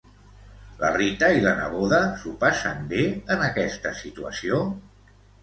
La 0.77 0.87
Rita 0.95 1.29
i 1.39 1.43
la 1.43 1.51
neboda 1.59 1.99
s'ho 2.21 2.33
passen 2.45 2.89
bé, 2.95 3.05
en 3.37 3.45
aquesta 3.51 3.95
situació? 4.01 4.65